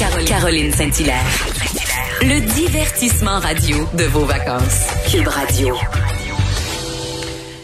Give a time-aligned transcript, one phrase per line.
[0.00, 1.26] Caroline Saint-Hilaire.
[2.22, 4.86] Le divertissement radio de vos vacances.
[5.10, 5.76] Cube Radio.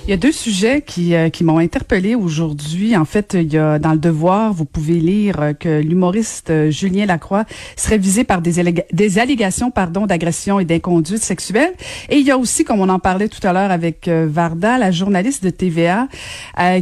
[0.06, 2.96] Il y a deux sujets qui, euh, qui m'ont interpellé aujourd'hui.
[2.96, 6.70] En fait, il y a dans le Devoir, vous pouvez lire euh, que l'humoriste euh,
[6.70, 7.44] Julien Lacroix
[7.74, 11.72] serait visé par des, des allégations pardon d'agression et d'inconduite sexuelle.
[12.08, 14.92] Et il y a aussi, comme on en parlait tout à l'heure avec Varda, la
[14.92, 16.06] journaliste de TVA,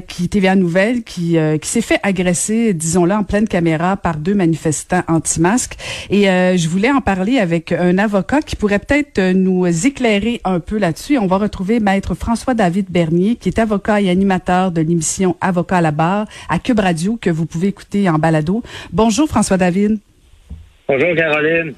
[0.07, 5.03] qui TVA Nouvelle, qui, qui s'est fait agresser, disons-le, en pleine caméra par deux manifestants
[5.09, 5.77] anti-masques.
[6.11, 10.79] Et je voulais en parler avec un avocat qui pourrait peut-être nous éclairer un peu
[10.79, 11.17] là-dessus.
[11.19, 15.77] On va retrouver maître François David Bernier qui est avocat et animateur de l'émission Avocat
[15.77, 18.63] à la barre à Cube Radio, que vous pouvez écouter en balado.
[18.93, 19.99] Bonjour François David.
[20.89, 21.75] Bonjour Caroline.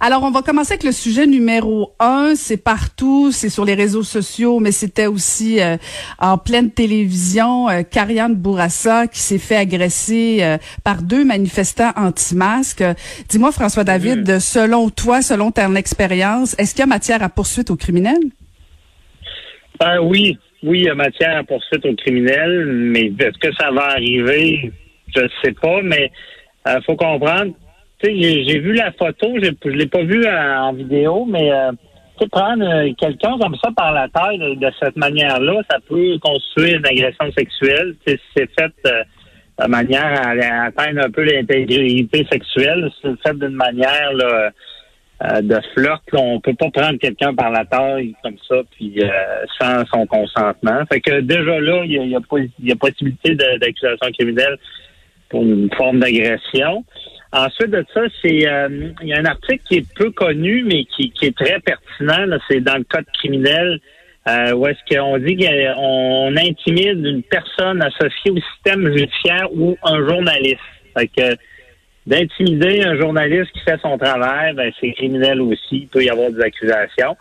[0.00, 2.32] Alors, on va commencer avec le sujet numéro un.
[2.34, 5.76] C'est partout, c'est sur les réseaux sociaux, mais c'était aussi euh,
[6.18, 7.68] en pleine télévision.
[7.68, 12.82] Euh, Karianne Bourassa qui s'est fait agresser euh, par deux manifestants anti-masques.
[13.28, 17.70] Dis-moi, François David, selon toi, selon ton expérience, est-ce qu'il y a matière à poursuite
[17.70, 18.24] aux criminels?
[19.78, 23.70] Ben oui, oui, il y a matière à poursuite aux criminels, mais est-ce que ça
[23.70, 24.72] va arriver?
[25.14, 26.10] Je ne sais pas, mais
[26.66, 27.52] il euh, faut comprendre.
[28.02, 31.72] J'ai vu la photo, je ne l'ai pas vue euh, en vidéo, mais euh,
[32.30, 36.86] prendre euh, quelqu'un comme ça par la taille de, cette manière-là, ça peut constituer une
[36.86, 37.94] agression sexuelle.
[38.06, 42.90] C'est fait de manière à, atteindre un peu l'intégrité sexuelle.
[43.02, 44.50] C'est fait d'une manière là,
[45.22, 46.02] euh, de flirt.
[46.12, 49.08] On peut pas prendre quelqu'un par la taille comme ça, puis euh,
[49.60, 50.84] sans son consentement.
[50.90, 52.20] Fait que déjà là, il y a, y, a,
[52.62, 54.58] y a, possibilité d'accusation criminelle
[55.28, 56.84] pour une forme d'agression.
[57.32, 60.84] Ensuite de ça, c'est euh, il y a un article qui est peu connu, mais
[60.84, 62.26] qui, qui est très pertinent.
[62.48, 63.80] C'est dans le code criminel
[64.28, 70.08] euh, où est-ce qu'on dit qu'on intimide une personne associée au système judiciaire ou un
[70.08, 70.58] journaliste.
[70.96, 71.36] Fait que
[72.10, 75.82] d'intimider un journaliste qui fait son travail, ben, c'est criminel aussi.
[75.82, 77.16] Il peut y avoir des accusations.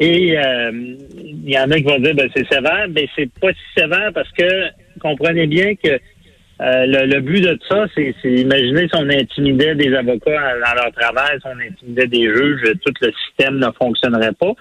[0.00, 3.52] Et euh, il y en a qui vont dire ben c'est sévère, mais c'est pas
[3.52, 8.96] si sévère parce que comprenez bien que euh, le, but de ça, c'est imaginer si
[8.96, 13.58] on intimidait des avocats dans leur travail, si on intimidait des juges, tout le système
[13.58, 14.52] ne fonctionnerait pas.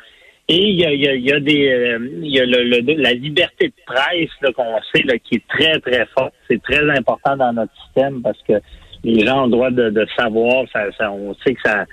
[0.50, 3.74] Et il y a, il y a, des euh, y a le, la liberté de
[3.86, 6.34] presse qu'on sait là, qui est très, très forte.
[6.50, 8.54] C'est très important dans notre système parce que
[9.04, 10.66] les gens ont le droit de, savoir.
[10.72, 11.86] Ça, on sait que ça,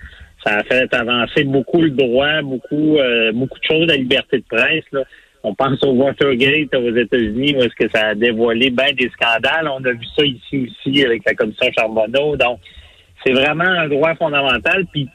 [0.44, 4.44] ça a fait avancer beaucoup le droit, beaucoup, euh, beaucoup de choses, la liberté de
[4.48, 4.84] presse.
[4.92, 5.02] Là.
[5.42, 9.68] On pense au Watergate aux États-Unis, où est-ce que ça a dévoilé bien des scandales.
[9.68, 12.36] On a vu ça ici aussi avec la commission Charbonneau.
[12.36, 12.60] Donc,
[13.24, 14.86] c'est vraiment un droit fondamental.
[14.92, 15.08] Puis,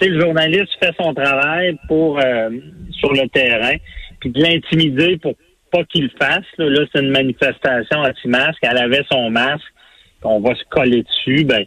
[0.00, 2.50] le journaliste fait son travail pour euh,
[2.90, 3.76] sur le terrain,
[4.18, 5.34] puis de l'intimider pour
[5.70, 6.44] pas qu'il fasse.
[6.58, 8.58] Là, là c'est une manifestation anti-masque.
[8.62, 9.72] Elle avait son masque
[10.24, 11.64] on va se coller dessus, ben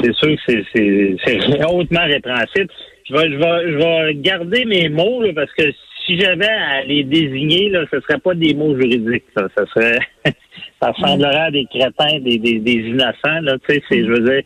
[0.00, 2.68] c'est sûr que c'est hautement répréhensible.
[3.08, 5.64] Je vais, je vais, je vais garder mes mots parce que
[6.04, 9.24] si j'avais à les désigner, là, ce serait pas des mots juridiques.
[9.36, 9.98] Ça, ça serait,
[10.82, 13.40] ça ressemblerait à des crétins, des, des, des innocents.
[13.42, 14.42] Là, tu sais, c'est, je veux dire,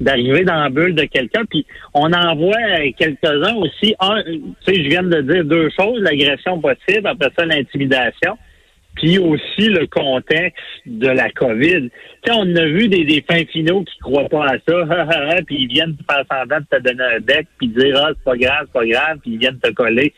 [0.00, 1.44] d'arriver dans la bulle de quelqu'un.
[1.48, 3.94] Puis on en voit quelques-uns aussi.
[4.00, 8.36] Un, tu sais, je viens de dire deux choses l'agression possible, après ça l'intimidation
[8.96, 11.88] puis aussi le contexte de la COVID.
[11.88, 11.90] Tu
[12.24, 15.68] sais, on a vu des, des fins finaux qui croient pas à ça, puis ils
[15.68, 18.72] viennent faire semblant de te donner un bec, puis dire ah c'est pas grave, c'est
[18.72, 20.12] pas grave, puis ils viennent te coller.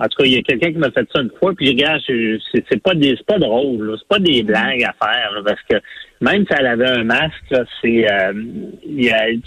[0.00, 2.00] En tout cas, il y a quelqu'un qui m'a fait ça une fois, puis regarde,
[2.06, 5.76] c'est pas des, c'est pas drôle, c'est pas des blagues à faire, parce que
[6.20, 8.32] même si elle avait un masque, c'est, euh,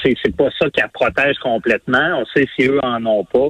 [0.03, 2.21] c'est pas ça qui la protège complètement.
[2.21, 3.49] On sait si eux en ont pas.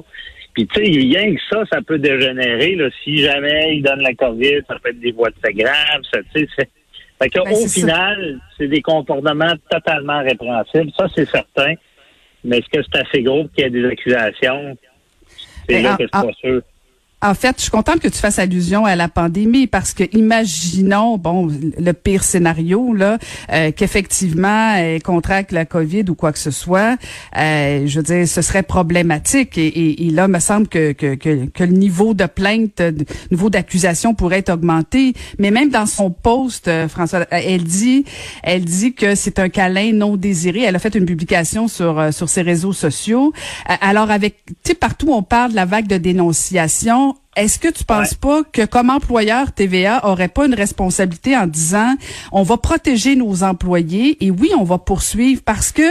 [0.54, 2.74] Puis, tu sais, rien que ça, ça peut dégénérer.
[2.74, 6.02] Là, si jamais ils donnent la COVID, ça peut être des voies de fait graves.
[6.12, 6.68] Ça, tu sais,
[7.22, 10.90] fait que, ben, au final, c'est des comportements totalement répréhensibles.
[10.98, 11.74] Ça, c'est certain.
[12.44, 14.76] Mais est-ce que c'est assez gros qu'il y ait des accusations?
[15.68, 16.62] C'est ben, là que je suis pas sûr.
[17.24, 21.18] En fait, je suis contente que tu fasses allusion à la pandémie parce que imaginons,
[21.18, 23.18] bon, le pire scénario là,
[23.52, 26.96] euh, qu'effectivement elle contracte la COVID ou quoi que ce soit.
[27.38, 31.46] Euh, je veux dire, ce serait problématique et, et, là, me semble que, que, que,
[31.46, 35.14] que, le niveau de plainte, le niveau d'accusation pourrait être augmenté.
[35.38, 38.04] Mais même dans son post, euh, François, elle dit,
[38.42, 40.62] elle dit que c'est un câlin non désiré.
[40.62, 43.32] Elle a fait une publication sur euh, sur ses réseaux sociaux.
[43.80, 47.84] alors avec, tu sais, partout on parle de la vague de dénonciation est-ce que tu
[47.84, 51.94] penses pas que comme employeur TVA aurait pas une responsabilité en disant
[52.30, 55.40] on va protéger nos employés et oui on va poursuivre?
[55.42, 55.82] Parce que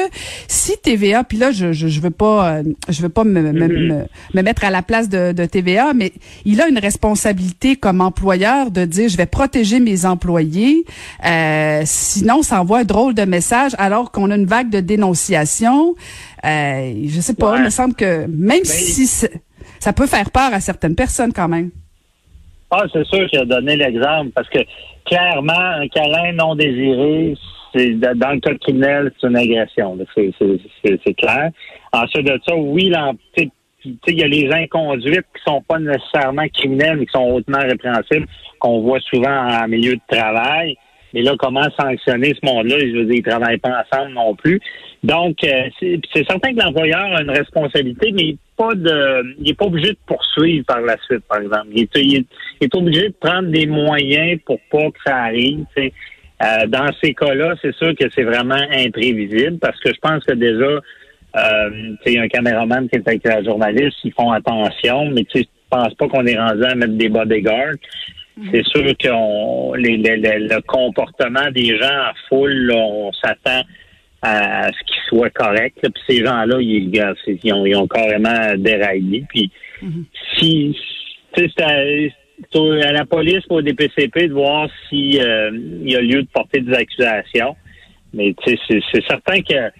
[0.47, 4.05] si TVA puis là je je, veux pas euh, je veux pas me, me, mm-hmm.
[4.35, 6.13] me, mettre à la place de, de, TVA mais
[6.45, 10.85] il a une responsabilité comme employeur de dire je vais protéger mes employés.
[11.25, 15.95] Euh, sinon ça envoie un drôle de message alors qu'on a une vague de dénonciation.
[16.45, 19.07] Euh, je sais pas il me semble que même ben, si
[19.81, 21.71] ça peut faire peur à certaines personnes quand même.
[22.69, 24.59] Ah, c'est sûr qu'il a donné l'exemple parce que
[25.05, 27.35] clairement, un câlin non désiré,
[27.73, 29.97] c'est dans le code criminel, c'est une agression.
[30.15, 31.49] C'est clair.
[31.91, 32.93] Ensuite de ça, oui,
[33.83, 38.27] il y a les inconduites qui sont pas nécessairement criminelles, mais qui sont hautement répréhensibles,
[38.59, 40.77] qu'on voit souvent en milieu de travail.
[41.13, 42.79] Mais là, comment sanctionner ce monde-là?
[42.79, 44.59] Je veux dire, ils travaillent pas ensemble non plus.
[45.03, 49.65] Donc, euh, c'est certain que l'employeur a une responsabilité, mais pas de, il n'est pas
[49.65, 51.67] obligé de poursuivre par la suite, par exemple.
[51.73, 52.25] Il
[52.61, 55.65] est, obligé de prendre des moyens pour pas que ça arrive.
[55.77, 60.33] Euh, dans ces cas-là, c'est sûr que c'est vraiment imprévisible parce que je pense que
[60.33, 60.79] déjà,
[61.35, 65.23] euh, il y a un caméraman qui est avec la journaliste, ils font attention, mais
[65.23, 67.75] tu je pense pas qu'on est rendu à mettre des bodyguards.
[68.51, 73.61] C'est sûr que les, le comportement des gens en foule, on s'attend
[74.21, 75.77] à ce qu'il soit correct.
[75.81, 79.25] Puis ces gens-là, ils, ils, ont, ils ont carrément déraillé.
[79.29, 79.51] Puis
[79.81, 80.03] mm-hmm.
[80.37, 80.77] si
[81.35, 85.51] c'est à, la police ou au DPCP de voir s'il euh,
[85.83, 87.55] y a lieu de porter des accusations.
[88.13, 88.57] Mais c'est
[89.07, 89.71] certain que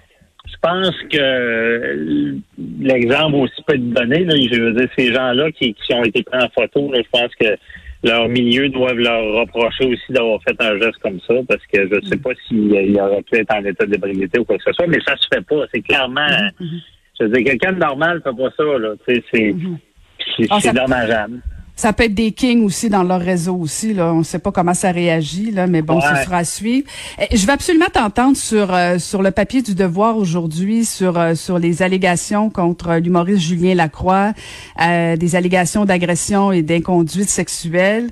[0.48, 2.38] je pense que
[2.80, 4.24] l'exemple aussi peut être donné.
[4.24, 7.34] Là, je veux dire, ces gens-là qui, qui ont été pris en photo, je pense
[7.36, 7.58] que
[8.04, 11.96] leur milieu doivent leur reprocher aussi d'avoir fait un geste comme ça, parce que je
[11.96, 12.22] ne sais mm.
[12.22, 15.16] pas s'il aurait pu être en état d'ébriété ou quoi que ce soit, mais ça
[15.18, 15.66] se fait pas.
[15.74, 16.82] C'est clairement, mm-hmm.
[17.20, 18.94] Je veux dire, quelqu'un de normal fait pas ça, là.
[19.08, 20.48] C'est, c'est, mm-hmm.
[20.50, 21.42] ah, dommageable.
[21.82, 23.96] Ça peut être des kings aussi dans leur réseau aussi.
[23.96, 24.14] Là.
[24.14, 26.88] On ne sait pas comment ça réagit, là, mais bon, ce sera à suivre.
[27.20, 31.34] Eh, je vais absolument t'entendre sur euh, sur le papier du Devoir aujourd'hui sur euh,
[31.34, 34.34] sur les allégations contre l'humoriste Julien Lacroix,
[34.80, 38.12] euh, des allégations d'agression et d'inconduite sexuelle.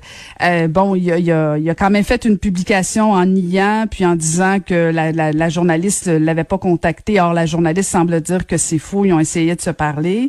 [0.68, 4.04] bon, il a, il, a, il a quand même fait une publication en niant puis
[4.04, 7.20] en disant que la, la, la journaliste l'avait pas contacté.
[7.20, 9.04] Or, la journaliste semble dire que c'est faux.
[9.04, 10.28] Ils ont essayé de se parler.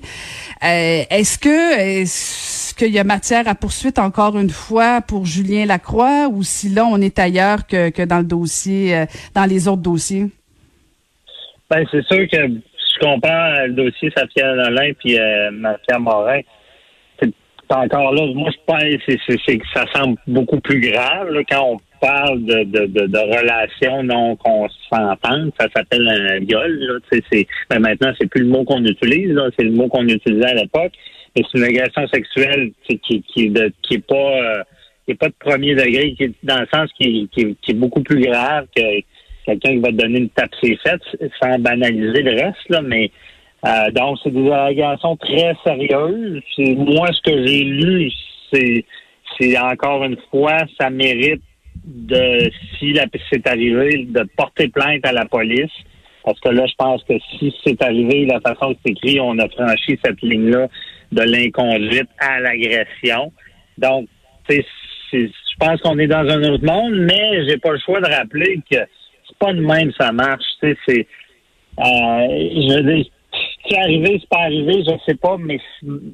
[0.61, 6.27] est-ce que est-ce qu'il y a matière à poursuite encore une fois pour Julien Lacroix
[6.31, 10.25] ou si là, on est ailleurs que, dans le dossier, euh, dans les autres dossiers?
[11.69, 15.51] Ben, c'est sûr que je comprends le dossier Safia Nolin puis euh,
[15.99, 16.41] Morin.
[17.21, 22.43] C'est encore là, moi je pense que ça semble beaucoup plus grave quand on parle
[22.43, 25.53] de, de, relations non consentantes.
[25.57, 26.69] Ça s'appelle un viol.
[26.69, 26.99] Là,
[27.31, 30.53] c'est, ben maintenant, c'est plus le mot qu'on utilise, c'est le mot qu'on utilisait à
[30.55, 30.91] l'époque
[31.35, 34.63] mais c'est une agression sexuelle qui, qui, qui, qui est pas euh,
[35.05, 37.75] qui est pas de premier degré, qui est dans le sens qui, qui, qui est
[37.75, 38.81] beaucoup plus grave que
[39.45, 43.11] quelqu'un qui va te donner une tape ses fêtes, sans banaliser le reste, là, mais
[43.65, 46.41] euh, donc c'est des allégations très sérieuses.
[46.57, 48.11] Moi, ce que j'ai lu,
[48.51, 48.85] c'est
[49.39, 51.41] c'est encore une fois, ça mérite
[51.85, 52.95] de si
[53.31, 55.71] c'est arrivé, de porter plainte à la police.
[56.23, 59.37] Parce que là, je pense que si c'est arrivé, la façon que c'est écrit, on
[59.39, 60.67] a franchi cette ligne-là
[61.11, 63.31] de l'inconduite à l'agression.
[63.77, 64.07] Donc,
[64.49, 68.59] je pense qu'on est dans un autre monde, mais j'ai pas le choix de rappeler
[68.69, 68.77] que
[69.27, 70.43] c'est pas de même ça marche.
[70.61, 71.05] C'est, euh,
[71.77, 73.05] je veux dire,
[73.67, 75.59] c'est arrivé, c'est pas arrivé, je sais pas, mais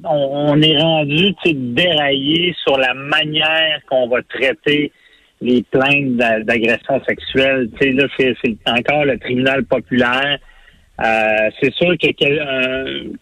[0.04, 4.92] on, est rendu déraillé sur la manière qu'on va traiter
[5.40, 7.68] les plaintes d'agression sexuelle.
[7.80, 10.38] Tu sais, là, c'est encore le tribunal populaire
[11.00, 12.08] euh, c'est sûr que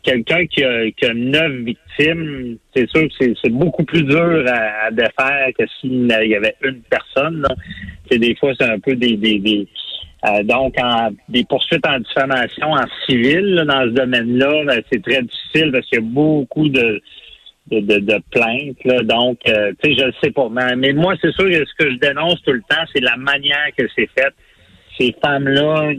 [0.02, 5.64] quelqu'un qui a, neuf victimes, c'est sûr que c'est beaucoup plus dur à, défaire que
[5.78, 7.46] s'il y avait une personne.
[8.10, 9.68] C'est des fois c'est un peu des, des,
[10.24, 15.22] euh, donc en, des poursuites en diffamation en civil dans ce domaine-là, ben, c'est très
[15.22, 17.02] difficile parce qu'il y a beaucoup de
[17.70, 19.06] de, de, plaintes.
[19.06, 20.48] Donc, euh, tu sais, je ne sais pas.
[20.50, 23.16] Mais, mais moi, c'est sûr que ce que je dénonce tout le temps, c'est la
[23.16, 24.32] manière que c'est fait.
[24.98, 25.92] Ces femmes-là,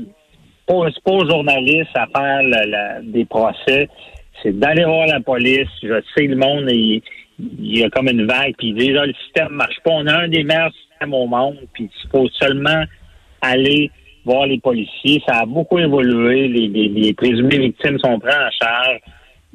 [0.67, 3.89] c'est pas aux journalistes à faire des procès,
[4.41, 5.69] c'est d'aller voir la police.
[5.81, 7.01] Je sais, le monde, il,
[7.59, 9.91] y a comme une vague, puis déjà, le système marche pas.
[9.91, 12.83] On a un des meilleurs systèmes au monde, puis il faut seulement
[13.41, 13.91] aller
[14.25, 15.21] voir les policiers.
[15.27, 16.47] Ça a beaucoup évolué.
[16.47, 18.99] Les, les, présumées victimes sont prises en charge.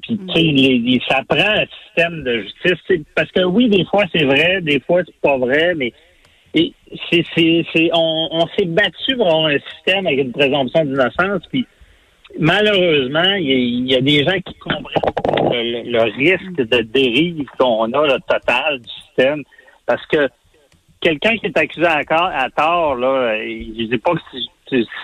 [0.02, 3.04] Puis, tu sais, ça prend un système de justice.
[3.14, 5.92] Parce que oui, des fois, c'est vrai, des fois, c'est pas vrai, mais
[6.54, 6.75] et
[7.11, 11.42] c'est, c'est, c'est, on, on s'est battu pour avoir un système avec une présomption d'innocence,
[11.50, 11.66] puis
[12.38, 18.18] malheureusement, il y, a des gens qui comprennent le, risque de dérive qu'on a, le
[18.28, 19.42] total du système,
[19.87, 20.28] parce que
[21.00, 24.21] quelqu'un qui est accusé à, à tort, là, je dis pas que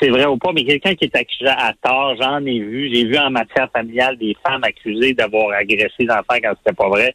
[0.01, 3.05] c'est vrai ou pas, mais quelqu'un qui est accusé à tort, j'en ai vu, j'ai
[3.05, 7.15] vu en matière familiale des femmes accusées d'avoir agressé des enfants quand c'était pas vrai.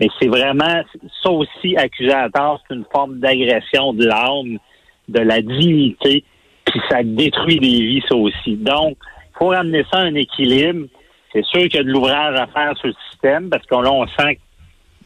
[0.00, 0.82] Mais c'est vraiment,
[1.22, 4.58] ça aussi, accusé à tort, c'est une forme d'agression de l'âme,
[5.08, 6.24] de la dignité,
[6.64, 8.56] puis ça détruit des vies, ça aussi.
[8.56, 8.96] Donc,
[9.34, 10.86] il faut ramener ça à un équilibre.
[11.32, 13.92] C'est sûr qu'il y a de l'ouvrage à faire sur le système, parce qu'on là,
[13.92, 14.38] on sent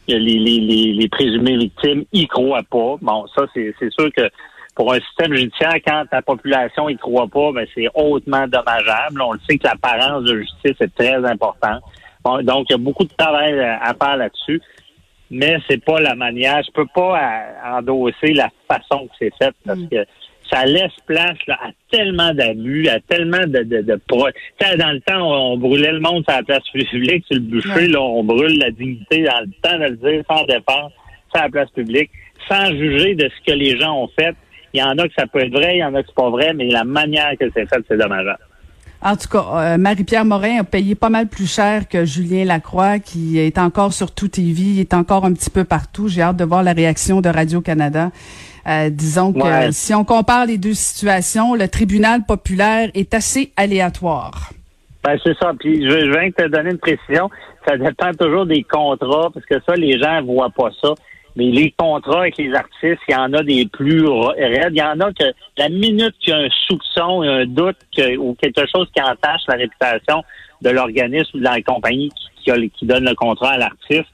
[0.07, 2.95] que les, les, les, présumés victimes y croient pas.
[3.01, 4.29] Bon, ça, c'est sûr que
[4.77, 9.21] pour un système judiciaire, quand la population y croit pas, ben c'est hautement dommageable.
[9.21, 11.81] On le sait que l'apparence de justice est très importante.
[12.23, 14.61] donc, il y a beaucoup de travail à faire là-dessus
[15.29, 16.61] mais c'est pas la manière.
[16.63, 19.89] Je peux pas euh, endosser la façon que c'est fait parce mm.
[19.89, 20.05] que
[20.49, 25.57] ça laisse place à tellement d'abus, à tellement de, de, de Dans le temps, on,
[25.57, 29.23] brûlait le monde sur la place publique, sur le bûcher, là, on brûle la dignité
[29.23, 30.93] dans le temps de le dire sans défense,
[31.33, 32.09] sur la place publique,
[32.47, 34.33] sans juger de ce que les gens ont fait.
[34.73, 36.15] Il y en a que ça peut être vrai, il y en a que c'est
[36.15, 38.39] pas vrai, mais la manière que c'est fait, c'est dommageable.
[39.01, 42.99] En tout cas, euh, Marie-Pierre Morin a payé pas mal plus cher que Julien Lacroix,
[42.99, 46.07] qui est encore sur tout TV, est encore un petit peu partout.
[46.07, 48.09] J'ai hâte de voir la réaction de Radio-Canada.
[48.67, 54.51] Euh, disons que si on compare les deux situations, le tribunal populaire est assez aléatoire.
[55.03, 55.53] Ben, c'est ça.
[55.57, 57.29] Puis je, je viens de te donner une précision.
[57.65, 60.89] Ça dépend toujours des contrats, parce que ça, les gens voient pas ça.
[61.37, 64.71] Mais les contrats avec les artistes, il y en a des plus raides.
[64.71, 65.25] Il y en a que
[65.55, 67.77] la minute qu'il y a un soupçon, un doute
[68.17, 70.23] ou quelque chose qui entache la réputation
[70.63, 72.11] de l'organisme ou de la compagnie
[72.43, 74.07] qui, donne le contrat à l'artiste,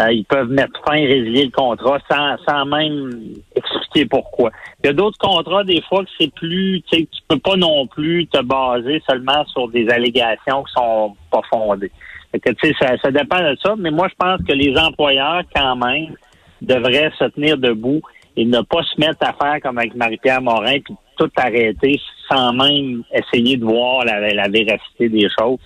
[0.00, 3.12] euh, ils peuvent mettre fin, résilier le contrat sans, sans même
[3.54, 4.50] expliquer pourquoi.
[4.82, 7.86] Il y a d'autres contrats, des fois, que c'est plus, tu sais, peux pas non
[7.86, 11.92] plus te baser seulement sur des allégations qui sont pas fondées.
[12.32, 16.16] que, ça, ça dépend de ça, mais moi, je pense que les employeurs, quand même,
[16.62, 18.00] devrait se tenir debout
[18.36, 21.98] et ne pas se mettre à faire comme avec Marie-Pierre Morin, puis tout arrêter
[22.28, 25.58] sans même essayer de voir la, véracité des choses.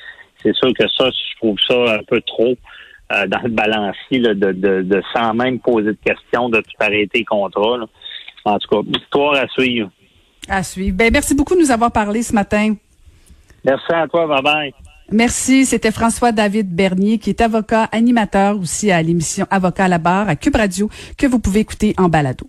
[0.42, 2.54] C'est sûr que ça, je trouve ça un peu trop
[3.12, 7.24] euh, dans le balancier de, de, de, sans même poser de questions, de tout arrêter
[7.24, 7.88] contre
[8.44, 9.90] En tout cas, histoire à suivre.
[10.48, 10.96] À suivre.
[10.96, 12.74] Ben, merci beaucoup de nous avoir parlé ce matin.
[13.64, 14.26] Merci à toi.
[14.26, 14.74] Bye bye.
[15.12, 15.66] Merci.
[15.66, 20.36] C'était François-David Bernier, qui est avocat, animateur aussi à l'émission Avocat à la barre à
[20.36, 22.46] Cube Radio, que vous pouvez écouter en balado.